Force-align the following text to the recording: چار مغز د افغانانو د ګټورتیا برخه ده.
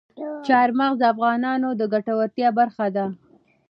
چار 0.45 0.67
مغز 0.79 0.97
د 0.99 1.03
افغانانو 1.13 1.69
د 1.79 1.81
ګټورتیا 1.93 2.49
برخه 2.59 2.85
ده. 2.95 3.05